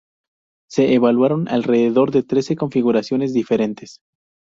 [0.67, 3.99] Se evaluaron alrededor de trece configuraciones diferentes.